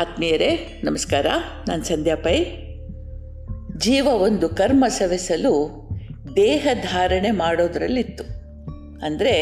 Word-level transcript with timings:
ಆತ್ಮೀಯರೇ, 0.00 0.80
ನಮಸ್ಕಾರ. 0.84 1.26
ನಾನು 1.68 1.84
ಸಂಧ್ಯಾ 1.84 2.16
ಪೈ. 2.16 2.44
ಜೀವ 3.78 4.06
ಒಂದು 4.06 4.48
ಕರ್ಮ 4.48 4.84
ಸವೆಸಲು 4.88 5.88
ದೇಹ 6.36 6.68
ಧಾರಣೆ 6.74 7.30
ಮಾಡೋದರಲ್ಲಿತ್ತು. 7.30 8.24
ಅಂದರೆ 9.04 9.34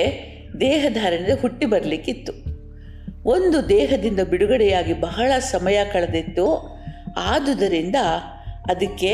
ದೇಹ 0.61 0.87
ಧಾರಣೆ 0.89 1.41
ಹುಟ್ಟಿ 1.41 1.67
ಬರಲಿಕ್ಕಿತ್ತು. 1.67 2.33
ಒಂದು 3.25 3.69
ದೇಹದಿಂದ 3.69 4.21
ಬಿಡುಗಡೆಯಾಗಿ 4.21 4.93
ಬಹಳ 4.93 5.33
ಸಮಯ 5.39 5.79
ಕಳೆದಿತ್ತು. 5.93 6.77
ಆದುದರಿಂದ 7.17 7.97
ಅದಕ್ಕೆ 8.71 9.13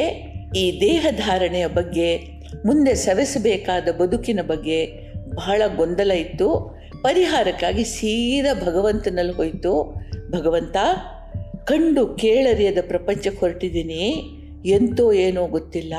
ಈ 0.57 0.81
ದೇಹ 0.81 1.07
ಧಾರಣೆಯ 1.11 1.67
ಬಗ್ಗೆ, 1.67 2.19
ಮುಂದೆ 2.67 2.95
ಸವೆಸಬೇಕಾದ 2.95 3.89
ಬದುಕಿನ 3.89 4.41
ಬಗ್ಗೆ 4.47 4.87
ಬಹಳ 5.35 5.63
ಗೊಂದಲ 5.77 6.13
ಇತ್ತು. 6.13 6.79
ಪರಿಹಾರಕ್ಕಾಗಿ 7.03 7.85
ಸೀದಾ 7.85 8.55
ಭಗವಂತನಲ್ಲಿ 8.55 9.33
ಹೋಯಿತು. 9.33 9.95
ಭಗವಂತ 10.31 10.77
ಕಂಡು 11.65 12.07
ಕೇಳರಿಯದ 12.07 12.79
ಪ್ರಪಂಚಕ್ಕೆ 12.89 13.41
ಹೊರಟಿದ್ದೀನಿ. 13.41 14.31
ಎಂತೋ 14.67 15.13
ಏನೋ 15.13 15.47
ಗೊತ್ತಿಲ್ಲ. 15.47 15.95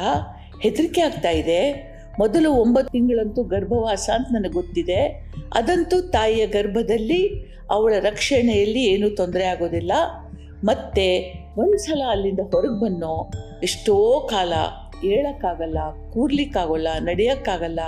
ಹೆದರಿಕೆ 0.64 1.02
ಆಗ್ತಾ 1.02 1.30
ಇದೆ. 1.30 1.96
ಮೊದಲು 2.20 2.54
ಒಂಬತ್ತು 2.54 2.92
ತಿಂಗಳಂತೂ 2.92 3.44
ಗರ್ಭವಾಸ 3.44 4.10
ಅಂತ 4.16 4.28
ನನಗೆ 4.32 4.50
ಗೊತ್ತಿದೆ. 4.50 5.06
ಅದಂತೂ 5.56 6.02
ತಾಯಿಯ 6.02 6.48
ಗರ್ಭದಲ್ಲಿ 6.48 7.46
ಅವಳ 7.70 7.94
ರಕ್ಷಣೆಯಲ್ಲಿ 8.00 8.84
ಏನೂ 8.84 9.10
ತೊಂದರೆ 9.10 9.46
ಆಗೋದಿಲ್ಲ. 9.46 9.92
ಮತ್ತೆ 10.64 11.34
ಒಂದು 11.58 11.78
ಸಲ 11.78 12.02
ಅಲ್ಲಿಂದ 12.08 12.40
ಹೊರಗೆ 12.40 12.82
ಬನ್ನೋ 12.82 13.32
ಎಷ್ಟೋ 13.64 14.28
ಕಾಲ 14.32 14.54
ಹೇಳೋಕ್ಕಾಗಲ್ಲ, 15.02 15.78
ಕೂರ್ಲಿಕ್ಕಾಗಲ್ಲ, 16.14 16.88
ನಡೆಯೋಕ್ಕಾಗಲ್ಲ. 17.00 17.80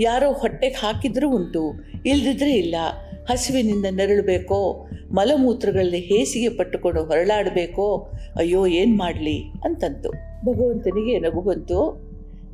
ಯಾರೋ 0.00 0.32
ಹೊಟ್ಟೆಗೆ 0.32 0.74
ಹಾಕಿದ್ರೂ 0.74 1.30
ಉಂಟು, 1.30 1.72
ಇಲ್ದಿದ್ರೆ 2.06 2.52
ಇಲ್ಲ. 2.52 2.74
ಹಸಿವಿನಿಂದ 3.30 3.86
ನೆರಳಬೇಕೋ, 3.90 4.88
ಮಲಮೂತ್ರಗಳಲ್ಲಿ 5.12 6.00
ಹೇಸಿಗೆ 6.00 6.48
ಪಟ್ಟುಕೊಂಡು 6.48 7.04
ಹೊರಳಾಡಬೇಕೋ, 7.04 8.12
ಅಯ್ಯೋ 8.36 8.66
ಏನು 8.66 8.96
ಮಾಡಲಿ 8.96 9.38
ಅಂತಂತು. 9.64 10.10
ಭಗವಂತನಿಗೆ 10.44 11.18
ನಗು 11.18 11.40
ಬಂತು. 11.40 12.04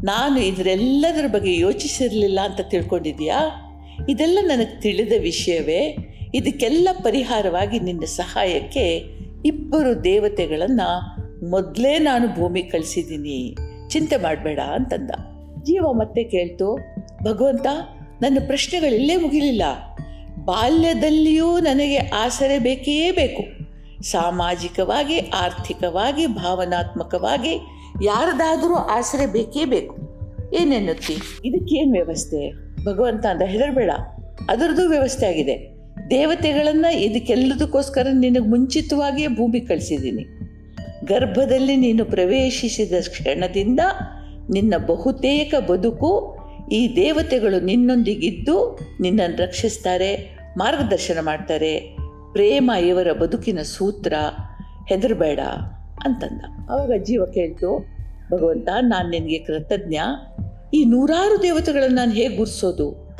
ನಾನು 0.04 0.40
ಇದರೆಲ್ಲದರ 0.40 1.26
ಬಗ್ಗೆ 1.26 1.58
ಯೋಚಿಸಿರಲಿಲ್ಲ 1.58 2.40
ಅಂತ 2.40 2.60
ತಿಳ್ಕೊಂಡಿದ್ಯಾ? 2.60 3.66
ಇದೆಲ್ಲ 4.08 4.38
ನನಗೆ 4.42 4.80
ತಿಳಿದ 4.80 5.12
ವಿಷಯವೇ? 5.20 5.96
ಇದಕ್ಕೆಲ್ಲ 6.34 6.88
ಪರಿಹಾರವಾಗಿ 7.02 7.80
ನಿನ್ನ 7.80 8.00
ಸಹಾಯಕ್ಕೆ 8.00 8.98
ಇಬ್ಬರು 9.44 10.04
ದೇವತೆಗಳನ್ನು 10.04 11.20
ಮೊದಲೇ 11.50 11.98
ನಾನು 11.98 12.34
ಭೂಮಿ 12.34 12.62
ಕಳಿಸಿದ್ದೀನಿ. 12.62 13.56
ಚಿಂತೆ 13.88 14.16
ಮಾಡಬೇಡ 14.16 14.60
ಅಂತಂದ. 14.60 15.10
ಜೀವ 15.62 15.92
ಮತ್ತೆ 15.92 16.24
ಕೇಳ್ತು, 16.24 16.78
ಭಗವಂತ, 17.24 17.66
ನನ್ನ 18.22 18.38
ಪ್ರಶ್ನೆಗಳಿಲ್ಲೇ 18.46 19.16
ಮುಗಿಲಿಲ್ಲ. 19.16 19.62
ಬಾಲ್ಯದಲ್ಲಿಯೂ 20.44 21.58
ನನಗೆ 21.58 21.96
ಆಸರೆ 21.96 22.58
ಬೇಕೇ 22.58 23.10
ಬೇಕು. 23.10 23.42
ಸಾಮಾಜಿಕವಾಗಿ, 24.02 25.18
ಆರ್ಥಿಕವಾಗಿ, 25.18 26.26
ಭಾವನಾತ್ಮಕವಾಗಿ 26.26 27.60
ಯಾರದಾದರೂ 28.04 28.74
ಆಸರೆ 28.74 29.26
ಬೇಕೇ 29.26 29.64
ಬೇಕು. 29.64 29.96
ಏನೆನ್ನುತ್ತಿ? 30.54 31.12
ಇದಕ್ಕೇನು 31.44 31.92
ವ್ಯವಸ್ಥೆ? 31.92 32.52
ಭಗವಂತ 32.84 33.26
ಅಂತ 33.26 33.42
ಹೆದರಬೇಡ. 33.42 33.90
ಅದರದ್ದು 34.50 34.88
ವ್ಯವಸ್ಥೆ 34.88 35.26
ಆಗಿದೆ. 35.26 35.76
ದೇವತೆಗಳನ್ನು 36.10 37.00
ಇದಕ್ಕೆಲ್ಲದಕ್ಕೋಸ್ಕರ 37.00 38.06
ನಿನಗೆ 38.12 38.48
ಮುಂಚಿತವಾಗಿಯೇ 38.48 39.28
ಭೂಮಿ 39.28 39.60
ಕಳಿಸಿದ್ದೀನಿ. 39.60 40.22
ಗರ್ಭದಲ್ಲಿ 41.04 41.76
ನೀನು 41.76 42.04
ಪ್ರವೇಶಿಸಿದ 42.04 42.92
ಕ್ಷಣದಿಂದ 43.08 43.80
ನಿನ್ನ 44.50 44.74
ಬಹುತೇಕ 44.86 45.54
ಬದುಕು 45.70 46.39
ಈ 46.72 46.96
ದೇವತೆಗಳು 46.96 47.64
ನಿನ್ನೊಂದಿಗಿದ್ದು 47.64 48.78
ನಿನ್ನನ್ನು 49.00 49.36
ರಕ್ಷಿಸ್ತಾರೆ, 49.36 50.38
ಮಾರ್ಗದರ್ಶನ 50.58 51.18
ಮಾಡ್ತಾರೆ. 51.20 51.96
ಪ್ರೇಮ 52.32 52.70
ಇವರ 52.86 53.12
ಬದುಕಿನ 53.12 53.58
ಸೂತ್ರ. 53.62 54.14
ಹೆದರಬೇಡ 54.88 55.40
ಅಂತಂದ. 56.04 56.42
ಅವಾಗ 56.70 56.92
ಜೀವ 57.02 57.26
ಕೇಳ್ತು, 57.26 57.86
ಭಗವಂತ 58.30 58.68
ನಾನು 58.80 59.10
ನಿನಗೆ 59.10 59.38
ಕೃತಜ್ಞ. 59.38 59.96
ಈ 60.74 60.84
ನೂರಾರು 60.84 61.42
ದೇವತೆಗಳನ್ನು 61.42 61.96
ನಾನು 61.96 62.12
ಹೇಗೆ 62.12 62.36
ಗುರ್ಸೋದು? 62.36 63.16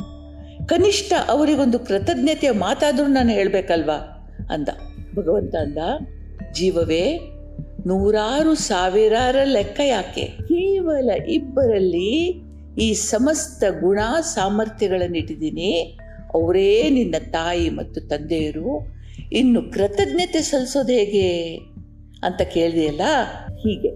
ಕನಿಷ್ಠ 0.65 1.13
ಅವರಿಗೊಂದು 1.29 1.79
ಕೃತಜ್ಞತೆಯ 1.79 2.51
ಮಾತಾದರೂ 2.51 3.07
ನಾನು 3.07 3.29
ಹೇಳಬೇಕಲ್ವಾ? 3.29 4.27
ಅಂದ. 4.49 4.69
ಭಗವಂತ 5.15 5.55
ಅಂದ, 5.55 5.77
ಜೀವವೇ, 6.53 7.19
ನೂರಾರು 7.87 8.55
ಸಾವಿರಾರ 8.55 9.35
ಲೆಕ್ಕ 9.43 9.79
ಯಾಕೆ? 9.83 10.25
ಕೇವಲ 10.25 11.09
ಇಬ್ಬರಲ್ಲಿ 11.29 12.43
ಈ 12.77 12.93
ಸಮಸ್ತ 12.93 13.63
ಗುಣ 13.79 13.99
ಸಾಮರ್ಥ್ಯಗಳನ್ನಿಟ್ಟಿದ್ದೀನಿ 14.21 15.97
ಅವರೇ 16.33 16.89
ನಿನ್ನ 16.89 17.15
ತಾಯಿ 17.31 17.69
ಮತ್ತು 17.69 18.01
ತಂದೆಯರು. 18.01 18.87
ಇನ್ನು 19.31 19.71
ಕೃತಜ್ಞತೆ 19.71 20.41
ಸಲ್ಲಿಸೋದು 20.41 20.91
ಹೇಗೆ? 20.91 21.55
ಅಂತ 22.23 22.41
ಕೇಳಿದೆಯಲ್ಲ? 22.41 23.01
ಹೀಗೆ 23.47 23.87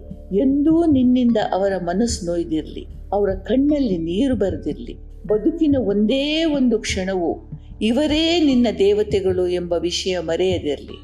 ಎಂದೂ 0.41 0.85
ನಿನ್ನಿಂದ 0.85 1.37
ಅವರ 1.51 1.73
ಮನಸ್ಸು 1.77 2.25
ನೋಯ್ದಿರಲಿ, 2.25 2.87
ಅವರ 3.13 3.29
ಕಣ್ಣಲ್ಲಿ 3.29 3.97
ನೀರು 3.97 4.35
ಬರೆದಿರಲಿ. 4.35 4.97
ಬದುಕಿನ 5.27 5.75
ಒಂದೇ 5.79 6.43
ಒಂದು 6.43 6.79
ಕ್ಷಣವು 6.79 7.51
ಇವರೇ 7.81 8.39
ನಿನ್ನ 8.39 8.67
ದೇವತೆಗಳು 8.79 9.47
ಎಂಬ 9.47 9.73
ವಿಷಯ 9.73 10.19
ಮರೆಯದಿರಲಿ. 10.19 10.99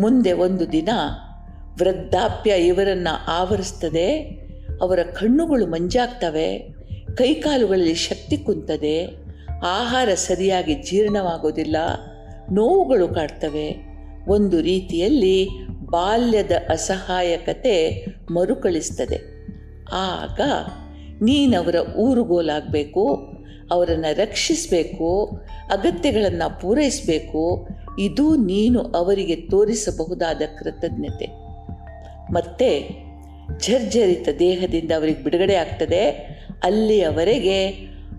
ಮುಂದೆ 0.00 0.32
ಒಂದು 0.32 0.72
ದಿನ 0.72 0.88
ವೃದ್ಧಾಪ್ಯ 1.78 2.50
ಇವರನ್ನು 2.66 3.32
ಆವರಿಸ್ತದೆ, 3.32 4.20
ಅವರ 4.80 4.98
ಕಣ್ಣುಗಳು 5.02 5.66
ಮಂಜಾಗ್ತವೆ 5.66 6.74
ಕೈಕಾಲುಗಳಲ್ಲಿ 7.14 7.94
ಶಕ್ತಿ 7.94 8.36
ಕುಂತದೆ, 8.36 9.06
ಆಹಾರ 9.64 10.14
ಸರಿಯಾಗಿ 10.14 10.74
ಜೀರ್ಣವಾಗೋದಿಲ್ಲ 10.74 11.76
ನೋವುಗಳು 12.52 13.08
ಕಾಡ್ತವೆ. 13.08 13.76
ಒಂದು 14.28 14.60
ರೀತಿಯಲ್ಲಿ 14.60 15.48
ಬಾಲ್ಯದ 15.86 16.50
ಅಸಹಾಯಕತೆ 16.68 18.06
ಮರುಕಳಿಸ್ತದೆ. 18.30 19.46
ಆಗ 19.92 20.40
ನೀನವರ 21.22 21.74
ಊರುಗೋಲಾಗಬೇಕು, 21.96 23.14
ಅವರನ್ನು 23.70 24.16
ರಕ್ಷಿಸಬೇಕು, 24.16 25.26
ಅಗತ್ಯಗಳನ್ನು 25.72 26.60
ಪೂರೈಸಬೇಕು. 26.60 27.68
ಇದು 27.98 28.36
ನೀನು 28.36 28.80
ಅವರಿಗೆ 28.80 29.36
ತೋರಿಸಬಹುದಾದ 29.36 30.42
ಕೃತಜ್ಞತೆ. 30.58 31.26
ಮತ್ತೆ, 32.32 32.88
ಜರ್ಜರಿತ 33.60 34.28
ದೇಹದಿಂದ 34.38 34.92
ಅವರಿಗೆ 34.92 35.24
ಬಿಡುಗಡೆ 35.24 35.54
ಆಗ್ತದೆ. 35.54 36.34
ಅಲ್ಲಿಯವರೆಗೆ 36.64 37.66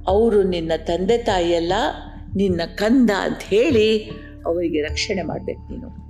ಅವರು 0.08 0.44
ನಿನ್ನ 0.44 0.72
ತಂದೆ 0.78 1.18
ತಾಯಿಯೆಲ್ಲ, 1.18 1.74
ನಿನ್ನ 2.36 2.62
ಕಂದ 2.76 3.10
ಅಂತ 3.10 3.40
ಹೇಳಿ 3.44 4.12
ಅವರಿಗೆ 4.46 4.82
ರಕ್ಷಣೆ 4.82 5.22
ಮಾಡಬೇಕು 5.22 5.72
ನೀನು. 5.72 6.06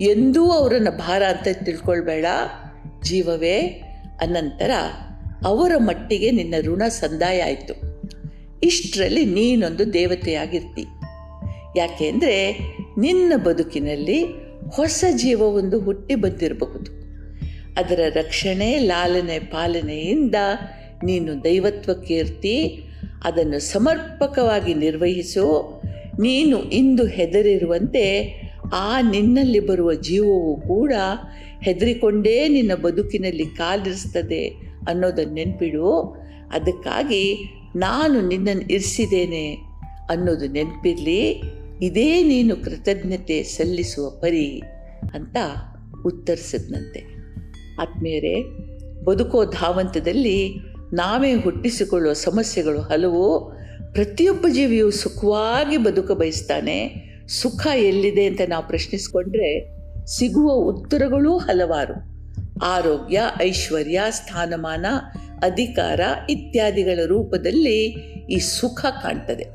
ಎಂದೂ 0.00 0.50
ಅವರನ್ನು 0.50 0.98
ಭಾರ 0.98 1.22
ಅಂತ 1.22 1.48
ತಿಳ್ಕೊಳ್ಬೇಡ. 1.64 2.26
ಜೀವವೇ, 3.02 3.60
ಅನಂತರ 4.20 4.70
ಅವರ 5.44 5.72
ಮಟ್ಟಿಗೆ 5.76 6.30
ನಿನ್ನ 6.30 6.54
ಋಣ 6.62 6.82
ಸಂದಾಯ 6.88 7.42
ಆಯಿತು. 7.42 7.74
ಇಷ್ಟರಲ್ಲಿ 8.62 9.24
ನೀನೊಂದು 9.24 9.92
ದೇವತೆಯಾಗಿರ್ತಿ. 9.92 10.84
ಯಾಕೆಂದರೆ 11.76 12.52
ನಿನ್ನ 12.98 13.32
ಬದುಕಿನಲ್ಲಿ 13.36 14.24
ಹೊಸ 14.74 15.04
ಜೀವವೊಂದು 15.10 15.80
ಹುಟ್ಟಿ 15.80 16.14
ಬಂದಿರಬಹುದು. 16.14 16.90
ಅದರ 17.80 18.00
ರಕ್ಷಣೆ, 18.14 18.78
ಲಾಲನೆ, 18.78 19.38
ಪಾಲನೆಯಿಂದ 19.38 20.34
ನೀನು 21.04 21.44
ದೈವತ್ವ 21.44 21.94
ಕೀರ್ತಿ, 21.94 22.84
ಅದನ್ನು 23.24 23.58
ಸಮರ್ಪಕವಾಗಿ 23.58 24.74
ನಿರ್ವಹಿಸು. 24.74 25.80
ನೀನು 26.20 26.62
ಇಂದು 26.62 27.06
ಹೆದರಿರುವಂತೆ 27.06 28.38
ಆ 28.74 29.00
ನಿನ್ನಲ್ಲಿ 29.00 29.60
ಬರುವ 29.60 29.94
ಜೀವವು 29.94 30.60
ಕೂಡ 30.60 30.92
ಹೆದರಿಕೊಂಡೇ 31.62 32.48
ನಿನ್ನ 32.48 32.74
ಬದುಕಿನಲ್ಲಿ 32.74 33.46
ಕಾಲಿರಿಸ್ತದೆ 33.46 34.46
ಅನ್ನೋದನ್ನು 34.88 35.34
ನೆನಪಿಡು. 35.34 36.16
ಅದಕ್ಕಾಗಿ 36.52 37.36
ನಾನು 37.76 38.28
ನಿನ್ನನ್ನು 38.28 38.62
ಇರಿಸಿದ್ದೇನೆ 38.62 39.54
ಅನ್ನೋದು 40.10 40.48
ನೆನಪಿರಲಿ. 40.48 41.42
ಇದೇ 41.82 42.22
ನೀನು 42.22 42.56
ಕೃತಜ್ಞತೆ 42.56 43.42
ಸಲ್ಲಿಸುವ 43.42 44.10
ಪರಿ 44.10 44.62
ಅಂತ 45.14 45.36
ಉತ್ತರಿಸಿದ್ನಂತೆ. 46.06 47.00
ಆತ್ಮೀಯರೇ, 47.80 48.42
ಬದುಕೋ 49.04 49.44
ಧಾವಂತದಲ್ಲಿ 49.44 50.67
ನಾವೇ 50.92 51.34
ಹುಟ್ಟಿಸಿಕೊಳ್ಳುವ 51.34 52.12
ಸಮಸ್ಯೆಗಳು 52.12 52.80
ಹಲವು, 52.80 53.52
ಪ್ರತಿಯೊಬ್ಬ 53.92 54.46
ಜೀವಿಯು 54.54 54.90
ಸುಖವಾಗಿ 54.90 55.76
ಬದುಕ 55.76 56.12
ಬಯಸ್ತಾನೆ. 56.12 57.08
ಸುಖ 57.28 57.66
ಎಲ್ಲಿದೆ 57.74 58.24
ಅಂತ 58.24 58.40
ನಾವು 58.48 58.66
ಪ್ರಶ್ನಿಸಿಕೊಂಡ್ರೆ 58.66 59.78
ಸಿಗುವ 60.06 60.52
ಉತ್ತರಗಳೂ 60.52 61.38
ಹಲವಾರು. 61.38 62.18
ಆರೋಗ್ಯ, 62.64 63.20
ಐಶ್ವರ್ಯ, 63.42 64.00
ಸ್ಥಾನಮಾನ, 64.10 64.86
ಅಧಿಕಾರ 65.42 66.00
ಇತ್ಯಾದಿಗಳ 66.30 66.98
ರೂಪದಲ್ಲಿ 67.06 67.84
ಈ 68.30 68.38
ಸುಖ 68.38 68.86
ಕಾಣ್ತದೆ. 69.02 69.46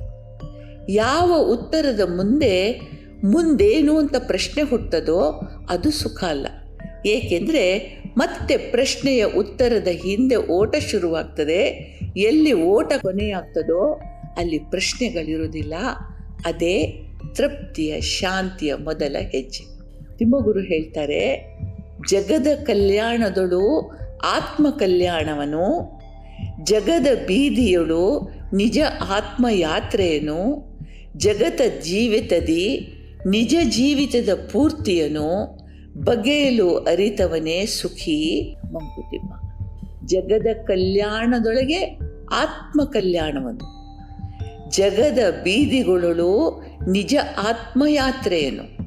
ಯಾವ 0.89 1.41
ಉತ್ತರದ 1.41 1.99
ಮುಂದೆ 1.99 2.71
ಮುಂದೇನು 3.23 3.97
ಅಂತ 3.97 4.15
ಪ್ರಶ್ನೆ 4.19 4.63
ಹುಟ್ಟದೋ 4.63 5.41
ಅದು 5.69 5.91
ಸುಖ 5.91 6.23
ಅಲ್ಲ. 6.23 6.47
ಏಕೆಂದರೆ 7.05 7.97
ಮತ್ತೆ 8.17 8.57
ಪ್ರಶ್ನೆಯ 8.57 9.25
ಉತ್ತರದ 9.25 9.87
ಹಿಂದೆ 9.87 10.35
ಓಟ 10.35 10.75
ಶುರುವಾಗ್ತದೆ. 10.75 11.61
ಎಲ್ಲಿ 12.17 12.53
ಓಟ 12.53 12.93
ಕೊನೆಯಾಗ್ತದೋ 13.01 13.99
ಅಲ್ಲಿ 14.37 14.59
ಪ್ರಶ್ನೆಗಳಿರೋದಿಲ್ಲ 14.59 15.73
ಅದೇ 16.45 17.01
ತೃಪ್ತಿಯ, 17.35 18.01
ಶಾಂತಿಯ 18.01 18.75
ಮೊದಲ 18.75 19.15
ಹೆಜ್ಜೆ. 19.31 19.63
ತಿಮ್ಮಗುರು 20.17 20.59
ಹೇಳ್ತಾರೆ, 20.59 21.55
ಜಗದ 22.09 22.47
ಕಲ್ಯಾಣದೊಳು 22.63 23.91
ಆತ್ಮ 24.25 24.69
ಕಲ್ಯಾಣವನು 24.69 25.91
ಜಗದ 26.63 27.07
ಬೀದಿಯೊಳು 27.27 28.29
ನಿಜ 28.55 28.79
ಆತ್ಮ 29.09 29.47
ಯಾತ್ರೆಯನು 29.51 30.73
ಜಗತ 31.17 31.61
ಜೀವಿತದಿ 31.83 32.93
ನಿಜ 33.27 33.55
ಜೀವಿತದ 33.63 34.49
ಪೂರ್ತಿಯನ್ನು 34.51 35.62
ಬಗೆಯಲು 35.97 36.75
ಅರಿತವನೇ 36.75 37.65
ಸುಖಿ 37.65 38.55
ಮಂಕುತಿಮ್ಮ. 38.65 39.33
ಜಗದ 40.05 40.47
ಕಲ್ಯಾಣದೊಳಗೆ 40.65 41.99
ಆತ್ಮ 42.33 42.83
ಕಲ್ಯಾಣವನ್ನು 42.83 43.83
ಜಗದ 44.69 45.19
ಬೀದಿಗಳಳು 45.43 46.63
ನಿಜ 46.91 47.15
ಆತ್ಮಯಾತ್ರೆಯನು. 47.37 48.83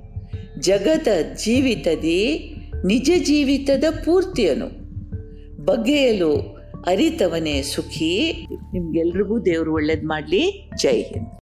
ಜಗದ 0.60 1.06
ಜೀವಿತದಿ 1.44 2.54
ನಿಜ 2.86 3.10
ಜೀವಿತದ 3.24 3.84
ಪೂರ್ತಿಯನು. 4.04 4.66
ಬಗೆಯಲು 5.64 6.56
ಅರಿತವನೇ 6.86 7.62
ಸುಖಿ. 7.62 8.46
ನಿಮ್ಗೆಲ್ರಿಗೂ 8.72 9.38
ದೇವರು 9.38 9.74
ಒಳ್ಳೇದು 9.74 10.08
ಮಾಡಲಿ. 10.08 10.70
ಜೈ 10.76 11.02
ಹಿಂದ್. 11.02 11.28